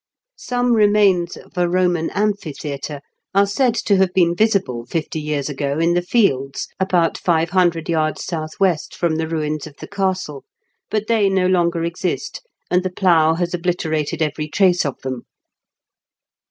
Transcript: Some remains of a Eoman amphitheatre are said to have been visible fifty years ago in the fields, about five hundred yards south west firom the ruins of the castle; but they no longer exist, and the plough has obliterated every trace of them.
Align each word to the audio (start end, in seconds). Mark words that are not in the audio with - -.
Some 0.39 0.73
remains 0.73 1.37
of 1.37 1.55
a 1.55 1.67
Eoman 1.67 2.09
amphitheatre 2.15 3.01
are 3.35 3.45
said 3.45 3.75
to 3.85 3.97
have 3.97 4.15
been 4.15 4.33
visible 4.35 4.83
fifty 4.87 5.19
years 5.21 5.47
ago 5.47 5.77
in 5.77 5.93
the 5.93 6.01
fields, 6.01 6.67
about 6.79 7.19
five 7.19 7.51
hundred 7.51 7.87
yards 7.87 8.23
south 8.25 8.59
west 8.59 8.97
firom 8.99 9.17
the 9.17 9.27
ruins 9.27 9.67
of 9.67 9.75
the 9.77 9.87
castle; 9.87 10.43
but 10.89 11.05
they 11.05 11.29
no 11.29 11.45
longer 11.45 11.83
exist, 11.83 12.41
and 12.71 12.81
the 12.81 12.89
plough 12.89 13.35
has 13.35 13.53
obliterated 13.53 14.23
every 14.23 14.47
trace 14.47 14.87
of 14.87 14.99
them. 15.03 15.27